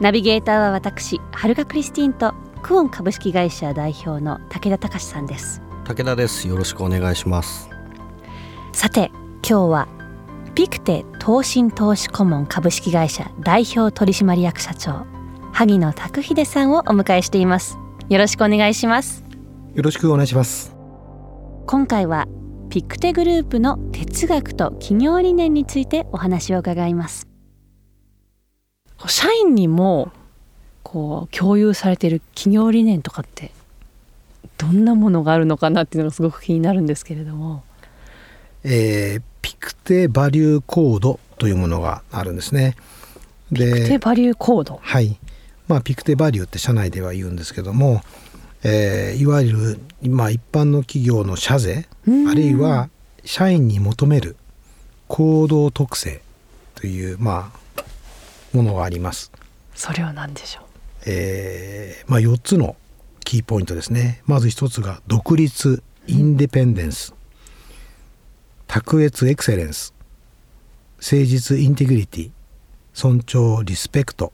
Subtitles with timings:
[0.00, 2.32] ナビゲーターは私はるかクリスティンと
[2.62, 5.60] クオン株式会社代表の武田隆さんです。
[5.84, 6.48] 武田です。
[6.48, 7.68] よろしくお願いします。
[8.72, 9.10] さて
[9.46, 9.88] 今日は
[10.54, 15.06] ピクテ投信投資顧問株式会社代表取締役社長
[15.52, 17.78] 萩野拓秀さんをお迎えしています。
[18.08, 19.22] よろしくお願いします。
[19.74, 20.74] よろしくお願いします。
[21.66, 22.26] 今回は
[22.70, 27.29] ピクテグループの哲学と企業理念についてお話を伺います
[29.08, 30.12] 社員にも
[30.82, 33.50] こう共有されている企業理念とかって
[34.58, 37.62] どんなものがあるのかなっていうのがすごく気になるんですけれども
[38.62, 42.76] えー、ピクテバリューコードというものがあるんですね。
[43.50, 44.78] ピクテバリューコード？
[44.82, 45.18] はい。
[45.66, 48.02] まあピクテバリューって社内では言うんですけども、
[48.62, 51.88] えー、いわゆる今一般の企業の社税
[52.28, 52.90] あるいは
[53.24, 54.36] 社員に求める
[55.08, 56.20] 行動特性
[56.74, 57.58] というまあ
[58.52, 59.32] ものがあります。
[59.74, 60.64] それは何でしょう？
[61.06, 62.76] えー、まあ4つの
[63.24, 64.22] キーポイントですね。
[64.26, 67.14] まず一つが独立インデペンデンス。
[68.66, 69.92] 卓越エクセレンス
[70.98, 72.30] 誠実インテグリティ
[72.94, 74.32] 尊重リスペクト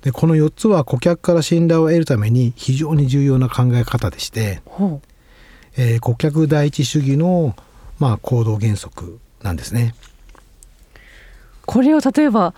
[0.00, 4.62] でこの4つは顧客から信頼を得るために非常に重要な考え方でして、
[5.76, 7.54] えー、顧客第一主義の、
[7.98, 9.94] まあ、行動原則なんですね。
[11.66, 12.54] これを例えば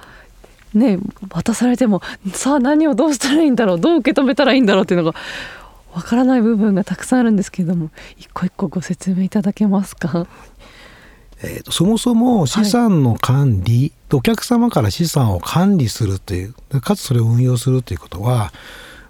[0.75, 0.99] ね
[1.31, 2.03] 渡されても
[2.33, 5.19] さあ何をどうしたらいいんだろうどう受け止めたらいいんだろうっていうのが
[5.95, 10.27] わからない部分がたくさんあるんですけれども一個一個ご説明いただけますか？
[11.41, 18.53] えーと、そもそも資産の管理、はい、お客様から資産を管理するというかつそれを運用するということは、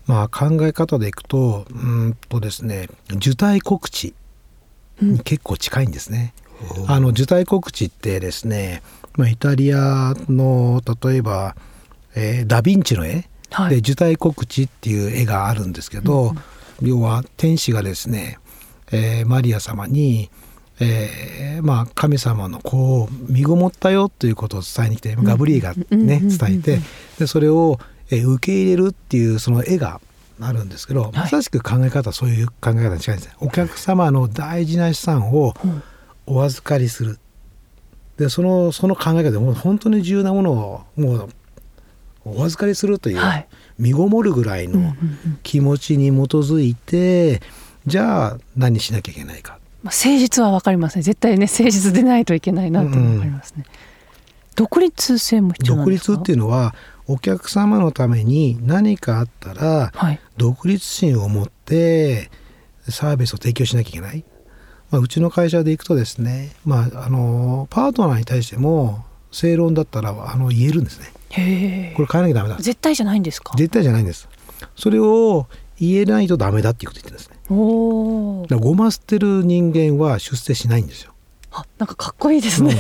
[0.07, 4.15] まあ、考え方でいくとうんとですね受胎告知
[5.01, 6.35] に結構近いんですね。
[6.79, 8.83] うん、あの受胎告知ってですね、
[9.19, 11.55] まあ、イタリアの例えば、
[12.15, 16.35] えー、ダ・ヴィンチの絵、はい、で受胎告知っていう絵があるんですけど、
[16.81, 18.39] うん、要は天使がですね、
[18.91, 20.31] えー、マリア様に
[20.81, 26.79] 「えー、まあ神様の子を身ごもったよということを伝えに来てガブリエがね伝えて
[27.19, 27.79] でそれを、
[28.11, 30.01] えー、受け入れるっていうその絵が
[30.41, 35.55] あるんですけど、まさしく考え方はそういう考え方に近いんですお客様の大事な資産を
[36.25, 37.19] お預かりする
[38.19, 41.29] でそのその考え方でもう本当に重要なものをもう
[42.25, 43.49] お預かりするという、はい、
[43.79, 44.95] 身ごもるぐらいの
[45.43, 47.41] 気持ちに基づいて
[47.87, 49.59] じゃあ何しなきゃいけないか。
[49.83, 53.73] まあ、誠実は分かりますね絶対ね誠実でないといけないなと分かりますね、うん、
[54.57, 56.75] 独立性も必要独立っていうのは
[57.07, 62.29] お客様のために何かあったら、はい、独立心を持って
[62.89, 64.25] サービスを提供しなきゃいけない、
[64.91, 71.13] まあ、うちの会社でいくとですね、まあ、あのパートナーに対しても正論だったらあの言えるんですね。
[71.95, 72.57] これ変えなきゃダメだ。
[72.57, 73.55] 絶対じゃないんですか？
[73.57, 74.29] 絶対じゃないんです。
[74.77, 75.47] それを
[75.79, 77.37] 言えないとダメだっていうこと言ってるんですね。
[77.55, 81.13] おだごま捨てる人間は出世しないんですよ。
[81.53, 82.77] あなんかかっこいいですね、うん、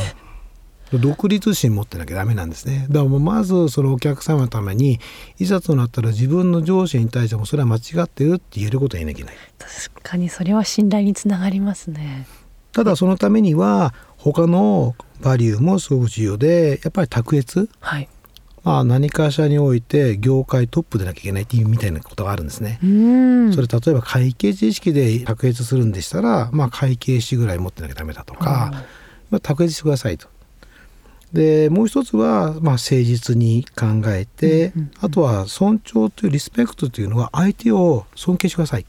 [0.93, 2.87] 独立心持ってなきゃダメなんですね。
[2.89, 5.01] だからまずそのお客様のために
[5.39, 9.37] いざとなったら自分の上司に対してもそれは間違ってるって言えることは言えなきゃいけない。
[9.59, 12.27] 確かにそれは信頼につながりますね。
[12.73, 18.09] ただそのためには他のバリューもすごく重要でやっぱり卓越、はい、
[18.63, 22.79] まあ、何かしらにおいて業界トップでなきゃいけないっていうみたいなことがあるんですね。
[23.53, 28.85] それ例えば会計知識で卓越するんでしたら、まあ、会計士ぐらい持ってなきゃダメだとか、
[29.31, 30.29] まあ、卓越してくださいと。
[31.33, 38.87] でもう一つは、まあ、誠実に考えて、あとは尊重というリスペクトというのは相手を尊敬してください。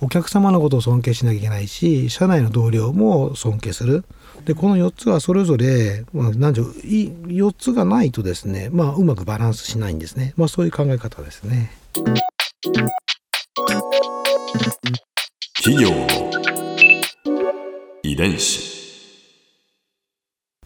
[0.00, 4.04] お客様のことを尊敬しなきゃいけないし社内の同僚も尊敬する。
[4.44, 11.70] でこの4つはそれぞれ、まあ、何で4つがないとですね、まあ、うまくバランスしないんですね、まあ、そういう考え方ですね。
[15.62, 16.08] 企業の
[18.02, 18.71] 遺伝子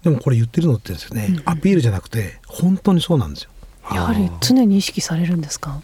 [0.06, 1.42] でもこれ言ってるのってですね、うん。
[1.44, 3.50] アピールじゃなくて本当にそうなんですよ。
[3.92, 5.80] やはり常に意識されるんですか？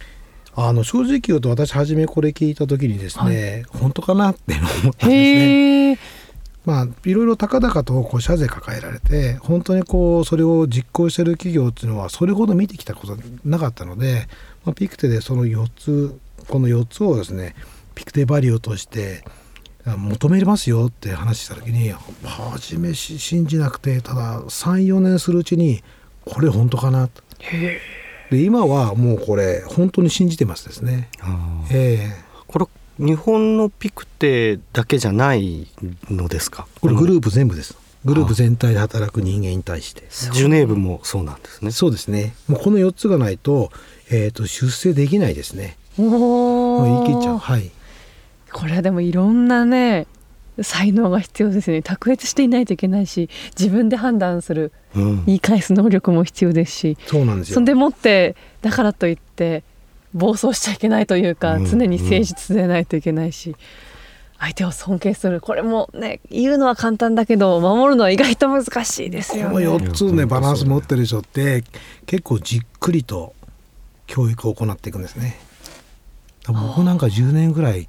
[0.54, 5.98] あの正直言うと私初めこれ聞いた時にですね、はい、本当かなって思ったんですね。
[6.64, 14.28] まあいろいろ高々とこう社税抱えられて本当にこうそれを実行してる企業っていうのはそれほど見てきたことなかったので、
[14.64, 16.16] まあ、ピクテでその4つ
[16.48, 17.56] この4つをですね
[17.96, 19.24] ピクテバリューとして
[19.84, 21.92] 求めますよって話した時に
[22.24, 25.82] 初め信じなくてただ34年するうちに
[26.24, 27.22] これ本当かなと。
[28.30, 31.08] で今はもうこれ本当に信じてますですね。
[31.70, 32.66] えー、これ
[32.98, 35.66] 日本のピクテだけじゃない
[36.08, 36.66] のですか？
[36.80, 37.76] これグループ全部です。
[38.04, 40.02] グループ全体で働く人間に対して。
[40.32, 41.70] ジュネーブもそうなんですね。
[41.72, 42.34] そうですね。
[42.48, 43.70] もうこの4つがないと,、
[44.10, 45.76] えーと、出世できないですね。
[45.98, 47.38] おお言い切っちゃう。
[47.38, 47.70] はい
[48.52, 50.06] これはでもいろんなね
[50.60, 51.82] 才能が必要ですね。
[51.82, 57.54] 卓越していないといけないし自分で判断する、うん、言い返す能力も必要ですしそうなんですよ。
[57.54, 59.64] そんでもってだからといって
[60.14, 63.56] 暴走しちゃいけないというか、うん、常に誠実でないといけないし、
[64.38, 65.40] 相手を尊敬する。
[65.40, 69.54] これもね言うのは簡単だけど守るのは意外と難しいですよね。
[69.54, 71.64] この4つねバランス持ってる人って
[72.04, 73.34] 結構じっくりと
[74.06, 75.38] 教育を行っていくんですね。
[76.46, 77.88] 僕なんか10年ぐらい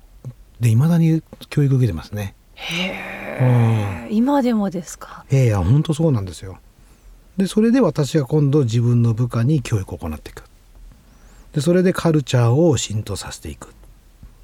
[0.64, 2.34] でいまだに教育受けてますね。
[2.56, 5.26] へえ、うん、今でもですか？
[5.30, 6.58] ええいや本当そうなんですよ。
[7.38, 10.44] でそれで私が今度自分の部下に教育を行っていく。
[11.54, 13.72] でそれでカルチャーを浸透させていくっ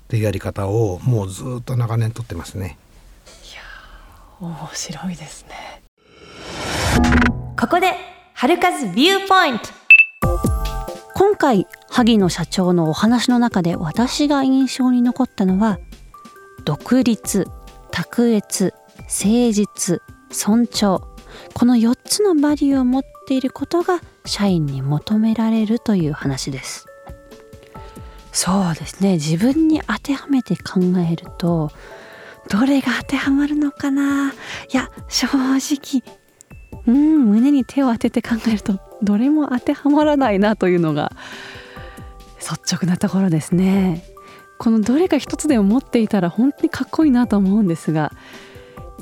[0.10, 2.78] ていうやり方をもうずっと長年とってますね
[3.52, 3.62] いや
[4.40, 5.82] 面白いですね
[7.60, 7.94] ここで
[8.36, 9.70] 春風ビューポイント
[11.16, 15.80] 今回萩野社長のお話の中で私が印象に残ったのは
[16.70, 17.48] 独立
[17.90, 18.76] 卓越
[19.08, 21.02] 誠実尊重。
[21.56, 26.86] この4つのバリューを持っていることが社員に求められるという話です。
[28.32, 29.14] そうですね。
[29.14, 30.80] 自分に当てはめて考
[31.12, 31.72] えると
[32.50, 34.32] どれが当てはまるのかな？
[34.32, 34.36] い
[34.72, 36.04] や正直
[36.86, 41.14] うん胸に手を当てて考えるとどれも当てはまらないなというのが
[42.38, 44.04] 率直なところですね。
[44.60, 48.12] このどれか一つでも持っていたら本当にかっこいいなと思うんですが、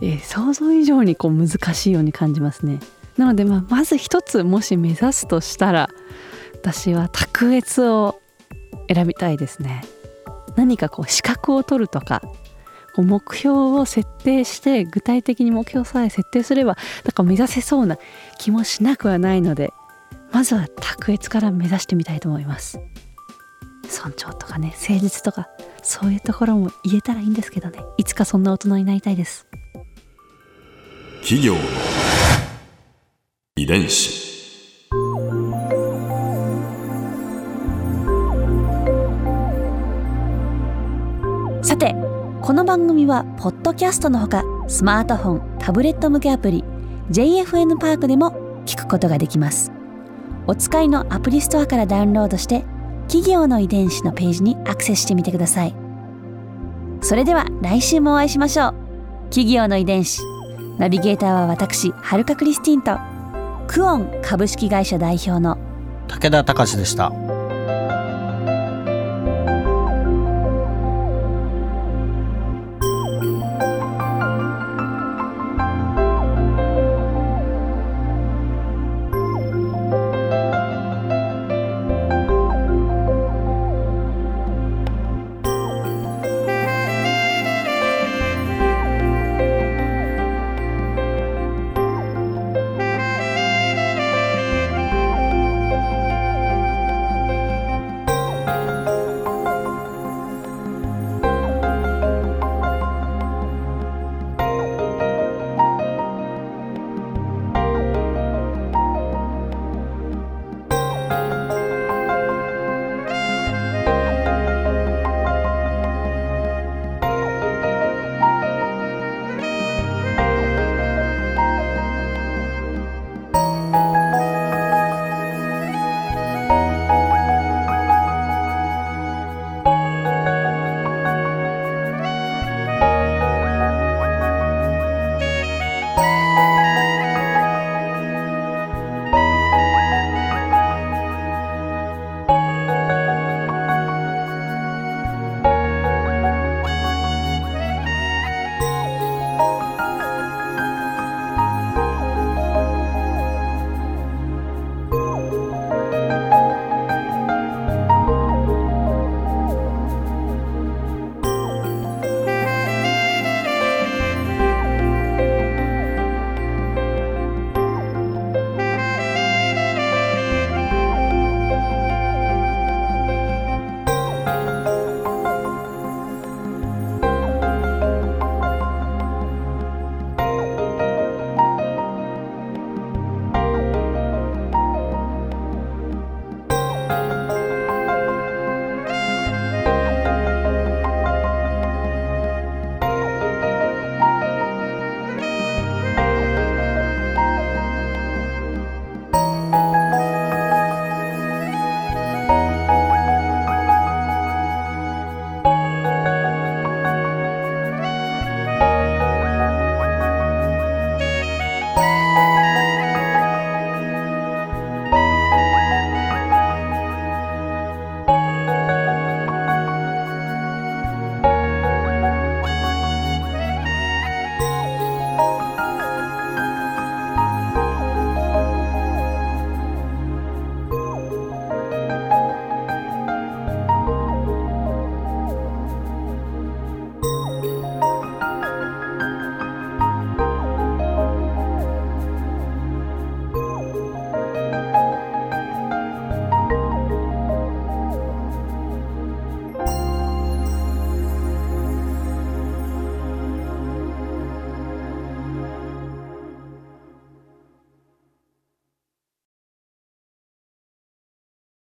[0.01, 2.79] えー、想像以上にこう難しいように感じますね。
[3.17, 5.89] なので、まあ、まず一つもし目指すとしたら
[6.53, 8.21] 私は卓越を
[8.87, 9.83] 選びたいですね。
[10.55, 12.21] 何かこう資格を取るとか
[12.95, 17.97] 目標を設定して具体的に目標さえ設定すればなんか目指せそうな
[18.39, 19.71] 気もしなくはないので
[20.31, 22.79] まずは卓越から目指してみたいと思います。
[23.89, 25.49] 尊重とかね誠実とか
[25.81, 27.79] そういうところも言えたらいいんですけどね。
[27.97, 29.47] いつかそんな大人になりたいです。
[31.21, 31.59] 企業の
[33.55, 34.27] 遺伝子。
[41.63, 41.95] さて
[42.41, 46.63] この番組はポッドキャストのほかスマートフォンタブレット向けアプリ
[47.11, 49.71] JFN パークでも聞くことができます。
[50.45, 52.63] お使いのアプリストアからダウンロードして
[53.07, 55.75] 企業の遺伝子のページにアクセスしてみてください
[57.01, 58.73] それでは来週もお会いしましょう
[59.29, 60.21] 企業の遺伝子
[60.77, 62.97] ナビゲーターは私はるかクリスティンと
[63.67, 65.57] クオン株式会社代表の
[66.07, 67.26] 武田隆でした。